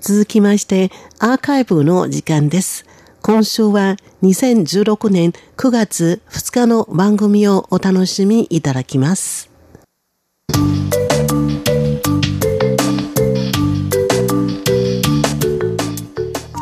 [0.00, 2.86] 続きまして、アーカイブの時間です。
[3.22, 9.50] 今週は2016年9月2日の番組をお楽しみいただきます。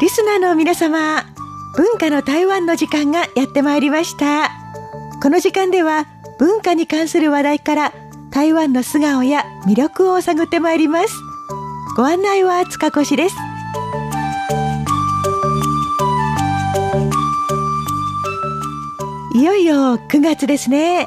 [0.00, 1.24] リスナーの皆様、
[1.74, 4.50] 文化の台湾の時間がやってまいりました。
[5.22, 6.06] この時間では
[6.38, 7.94] 文化に関する話題から
[8.30, 11.31] 台湾の素顔や魅力を探ってまいります。
[11.94, 13.36] ご案内は塚越です。
[19.34, 21.06] いよいよ9月ですね。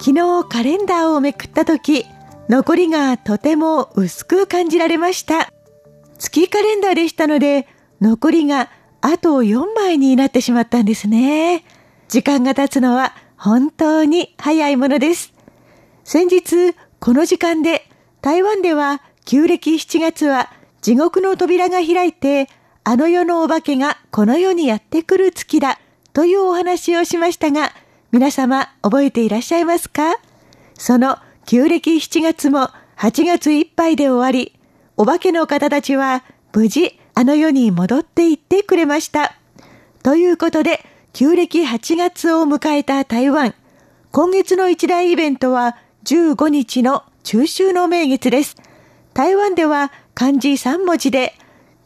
[0.00, 2.04] 昨日カレンダーをめくった時、
[2.48, 5.52] 残りがとても薄く感じられました。
[6.18, 7.68] 月カレンダーでしたので、
[8.00, 8.70] 残りが
[9.02, 11.64] あと4枚になってしまったんですね。
[12.08, 15.32] 時間が経つのは本当に早いものです。
[16.02, 17.86] 先日、この時間で
[18.20, 20.50] 台湾では旧暦7月は
[20.82, 22.48] 地獄の扉が開いて、
[22.84, 25.80] あの世のお化けがこの世にやってくる月だ
[26.12, 27.72] というお話をしましたが、
[28.12, 30.16] 皆様覚えていらっしゃいますか？
[30.74, 34.58] その旧暦7月も8月いっぱいで終わり、
[34.96, 36.22] お化けの方たちは
[36.52, 39.36] 無事あの世に戻っていってくれました。
[40.02, 43.54] ということで、旧暦8月を迎えた台湾。
[44.12, 48.56] 今月の一大イベントは15日の中秋の名月です。
[49.14, 51.34] 台湾では漢字3文字で、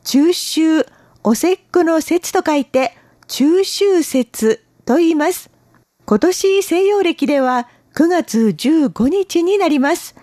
[0.03, 0.87] 中秋、
[1.23, 5.51] お節句の節と書いて、中秋節と言います。
[6.07, 10.17] 今年西洋暦では9月15日になります。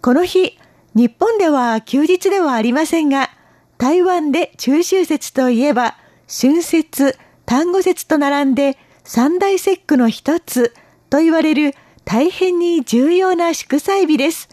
[0.00, 0.56] この日、
[0.94, 3.30] 日本では休日ではありませんが、
[3.76, 5.96] 台湾で中秋節といえば、
[6.28, 10.72] 春節、単語節と並んで三大節句の一つ
[11.10, 14.48] と言われる大変に重要な祝祭日です。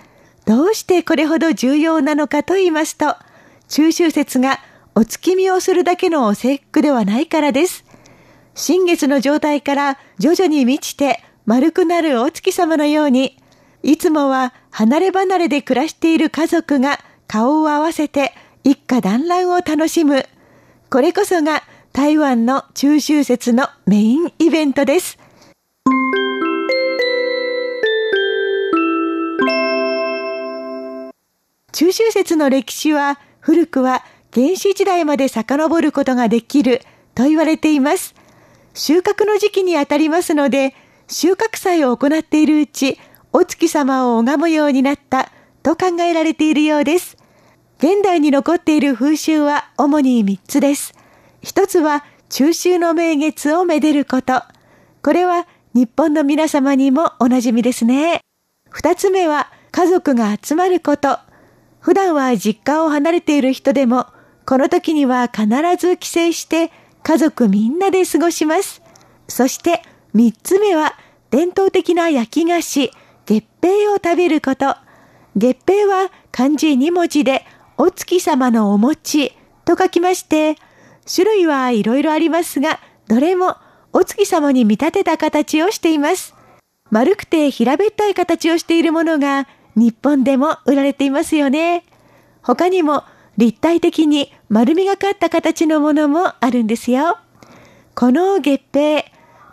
[0.49, 3.15] どうしてこれほど重要なのかと言いますと、
[3.67, 4.59] 中秋節が
[4.95, 7.85] お月見をするだけの節句ではないからです。
[8.55, 13.37] 新月の状態から徐々に満ちて丸くなるお月様のように、
[13.83, 18.33] いつもは離れ離れで暮らしている家族が顔を合わせて
[18.63, 20.25] 一家団らんを楽しむ。
[20.89, 21.61] これこそが
[21.93, 25.19] 台湾の中秋節のメインイベントです。
[31.71, 34.03] 中秋節の歴史は古くは
[34.33, 36.81] 原始時代まで遡ることができる
[37.15, 38.15] と言われています。
[38.73, 40.75] 収穫の時期にあたりますので、
[41.07, 42.99] 収穫祭を行っているうち、
[43.33, 45.31] お月様を拝むようになった
[45.63, 47.17] と考えられているようです。
[47.79, 50.93] 現代に残っている風習は主に3つです。
[51.41, 54.43] 一つは中秋の名月をめでること。
[55.01, 58.21] これは日本の皆様にもおなじみですね。
[58.69, 61.19] 二つ目は家族が集まること。
[61.79, 64.07] 普段は実家を離れている人でも、
[64.45, 65.47] この時には必
[65.77, 66.71] ず帰省して
[67.03, 68.81] 家族みんなで過ごします。
[69.27, 69.81] そして
[70.13, 70.95] 三つ目は
[71.29, 72.91] 伝統的な焼き菓子、
[73.25, 74.75] 月餅を食べること。
[75.35, 77.45] 月餅は漢字二文字で
[77.77, 79.33] お月様のお餅
[79.65, 80.55] と書きまして、
[81.11, 83.55] 種類はいろいろありますが、どれも
[83.93, 86.35] お月様に見立てた形をしています。
[86.91, 91.83] 丸くて平べったい形をしているものが日本でも売られていますよね。
[92.41, 93.03] 他にも
[93.37, 97.17] 立体的に丸みがかった形のものもあるんですよ。
[97.95, 99.05] この月餅、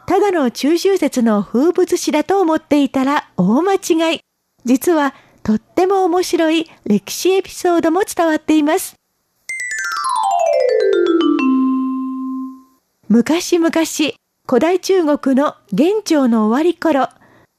[0.06, 4.21] ただの中秋節の風物詩だと思っていたら大間違い。
[4.65, 8.97] 実はとっても面白い歴史エピソードも伝わっています。
[13.09, 13.71] 昔々、
[14.48, 17.09] 古代中国の元朝の終わり頃、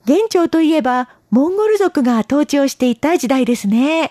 [0.05, 4.09] 元朝といえばモンゴル族が統治をしていた時代ですね。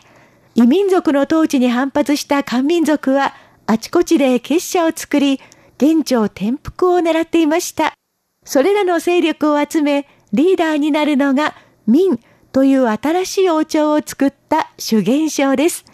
[0.55, 3.35] 異民族の統治に反発した漢民族は
[3.67, 5.41] あちこちで結社を作り、
[5.77, 7.95] 元朝転覆を狙っていました。
[8.45, 11.57] それらの勢力を集め、リーダーになるのが
[11.89, 12.21] 民
[12.53, 15.85] という新しい王朝を作った主元省です。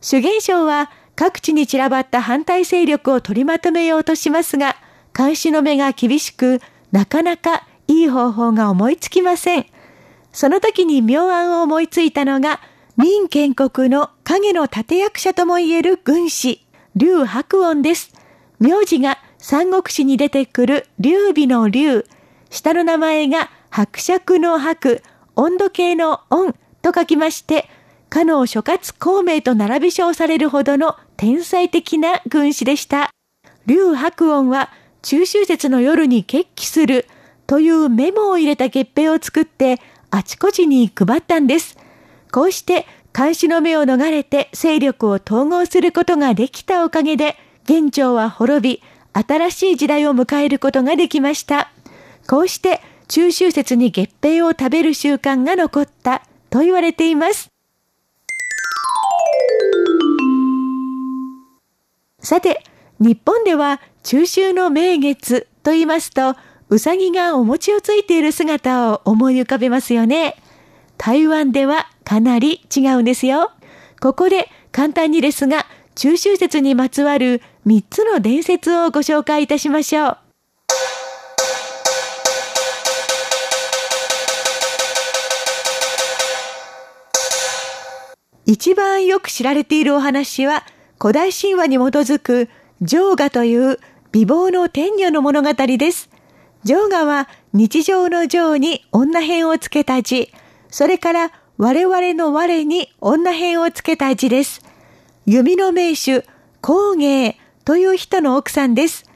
[0.00, 4.74] 主元省は各地に散らばった反対勢力を取りまとめようとしますが、
[5.14, 9.66] 監視の目が厳しく、なかなかいい方法が思いつきません。
[10.38, 12.60] その時に妙案を思いついたのが、
[12.96, 16.64] 民建国の影の立役者ともいえる軍師、
[16.94, 18.12] 劉白音です。
[18.60, 22.06] 名字が三国志に出てくる劉備の劉、
[22.50, 25.02] 下の名前が伯爵の伯、
[25.34, 27.68] 温度計の温と書きまして、
[28.08, 33.10] かの諸葛孔明と並び称されるほどの天才的な軍師でした。
[33.66, 34.70] 劉白音は
[35.02, 37.08] 中秋節の夜に決起する
[37.48, 41.76] というメモを入れた月餅を作ってあちこちに配ったんです。
[42.32, 48.82] こうして監視の目を逃れて勢力を統合することができたおかげで、元朝は滅び、
[49.12, 51.70] 新しい時代を迎えることができました。
[52.26, 57.50] こうして中秋節に月餅を食べる習慣が残ったと言われています。
[62.20, 62.62] さて、
[63.00, 66.36] 日本では中秋の名月と言いますと、
[66.70, 70.36] うさぎがお餅をついている姿を思い浮かべますよね。
[70.98, 73.52] 台湾ではかなり違うんですよ。
[74.00, 80.18] ここで簡単にですが、中秋節にまつわる3つの伝説をご紹介いたしましょう。
[88.44, 90.64] 一番よく知られているお話は、
[91.00, 92.50] 古代神話に基づく
[92.82, 93.78] ジガという
[94.12, 96.07] 美貌の天女の物語です。
[96.68, 100.30] ジョーガは日常の情に女編をつけた字、
[100.68, 104.60] それから我々の我に女編をつけた字です。
[105.24, 106.26] 弓の名手、
[106.60, 109.06] 皇芸という人の奥さんです。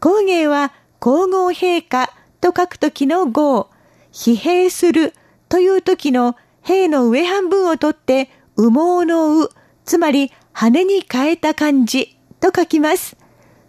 [0.00, 2.12] 皇芸は皇后陛下
[2.42, 3.70] と書くときの号、
[4.12, 5.14] 疲弊する
[5.48, 8.68] という時の兵の上半分を取って羽
[9.00, 9.48] 毛の羽、
[9.86, 13.16] つまり羽に変えた漢字と書きます。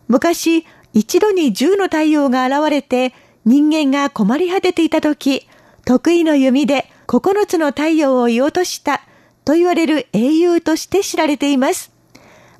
[0.09, 3.13] 昔、一度に十の太陽が現れて
[3.45, 5.47] 人間が困り果てていた時、
[5.85, 9.01] 得意の弓で九つの太陽を射落とした
[9.45, 11.91] と言われる英雄として知られています。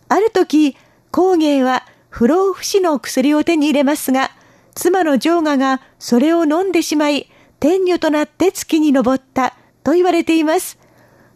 [0.08, 0.76] ある時、
[1.12, 4.32] 工芸は不老不死の薬を手に入れますが、
[4.74, 7.30] 妻のジョーガがそれを飲んでしまい、
[7.60, 10.80] 天女となって月に登ったと言われています。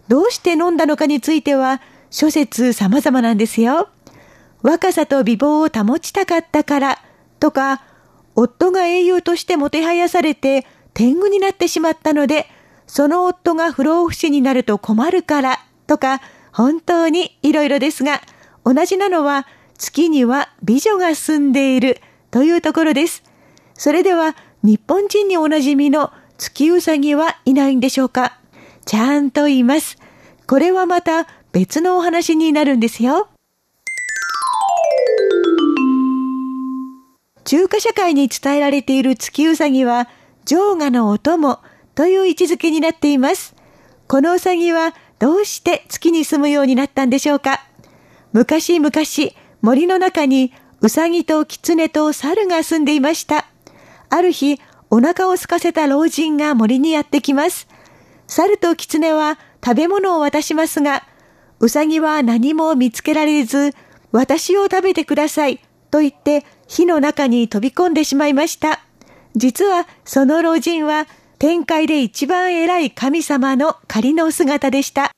[0.07, 3.89] どうして飲んだのかについては諸説様々なんですよ。
[4.61, 6.99] 若さと美貌を保ちたかったから
[7.39, 7.83] とか、
[8.35, 12.47] 夫が英雄としてもてはやされて天狗になってしまったので、
[12.87, 16.21] その夫が不老不死になると困るからとか、
[16.51, 18.21] 本当にいろいろですが、
[18.63, 19.47] 同じなのは
[19.77, 21.99] 月には美女が住んでいる
[22.31, 23.23] というところです。
[23.73, 28.37] それでは日本人におなじみの月うさぎはいないんでしょうか？
[28.85, 29.97] ちゃんと言います。
[30.47, 33.29] これはまた別のお話になるんですよ。
[37.45, 40.09] 中華社会に伝えられている月うさぎは、
[40.45, 41.59] 上下のお供
[41.95, 43.55] という位置づけになっています。
[44.07, 47.61] このうさぎはどうして月に住むようになったんでしょうか？
[48.33, 48.91] 昔々
[49.61, 50.51] 森の中に
[50.81, 53.45] うさぎと狐と猿が住んでいました。
[54.09, 54.59] ある日、
[54.89, 57.67] お腹を空かせた老人が森にやってきます。
[58.27, 61.03] 猿と狐は食べ物を渡しますが、
[61.59, 63.73] うさぎは何も見つけられず、
[64.11, 65.59] 私を食べてください
[65.93, 68.79] と言って火の中に飛び込んでしまいました。
[69.35, 71.05] 実はその老人は
[71.37, 75.11] 天界で一番偉い神様の仮の姿でした。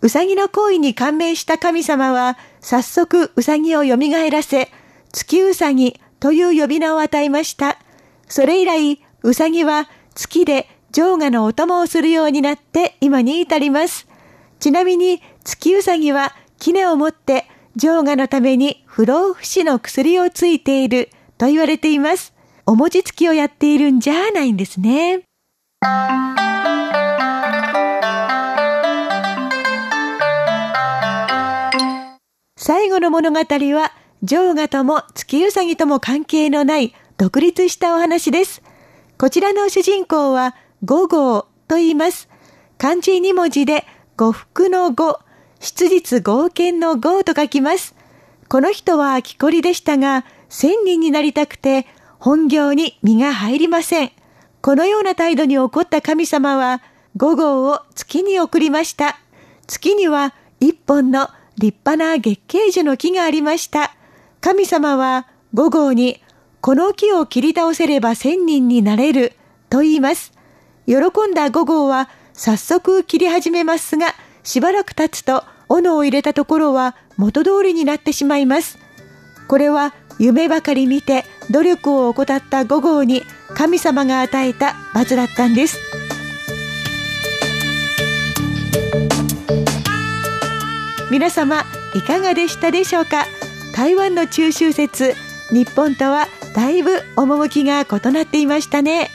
[0.00, 3.98] うさぎの行為に感銘した神様は早速うさぎを蘇
[4.30, 4.70] らせ、
[5.12, 7.76] 月うさぎという呼び名を与えました。
[8.26, 14.08] それ以来、うさぎは月で上下のお供をするようになって今に至ります。
[14.58, 22.32] ちなみに月うさぎは杵を持って上下のために不老不死の薬をついていると言われています。
[22.66, 25.22] お餅つきをやっているんじゃないんですね。
[32.56, 33.92] 最後の物語は、
[34.22, 38.62] 上下とも月うさぎとも関係のない独立したお話です。
[39.18, 40.54] こちらの主人公は
[40.84, 42.28] 五号と言います。
[42.78, 43.84] 漢字2文字で
[44.16, 45.20] 呉服の呉、
[45.64, 47.94] 質実合憲の豪と書きます。
[48.50, 51.86] この人は木こりでしたが、千人になりたくて、
[52.18, 54.12] 本業に身が入りません。
[54.60, 56.82] このような態度に怒った神様は、
[57.16, 59.18] 五号を月に送りました。
[59.66, 63.94] 月には一本の立派な月桂樹の木がありました。
[64.42, 66.22] 神様は五号に、
[66.60, 69.32] この木を切り倒せれば千人になれる
[69.70, 70.32] と言います。
[70.86, 78.78] 喜んだ五号は早速切り始めますが、しばらく経つと斧を入れたところは元通りになってしまいます。
[79.48, 83.22] これは夢ばかり見て努力を怠った五号に
[83.54, 85.78] 神様が与えた罰だったんです。
[91.10, 93.26] 皆様いかがでしたでしょうか？
[93.74, 95.14] 台湾の中秋節
[95.50, 99.10] 日本とはだいぶ趣が異なっていましたね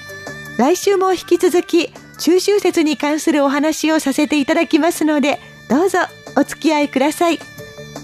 [0.57, 5.39] 来週も引き続き中秋節に関するお話をさせていただきますので、
[5.69, 5.99] どうぞ
[6.37, 7.39] お付き合いください。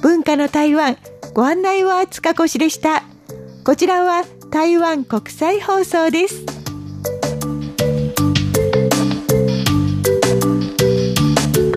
[0.02, 0.98] 文化の台湾、
[1.34, 3.04] ご案内は塚越でした。
[3.64, 6.55] こちらは台湾国際放送です。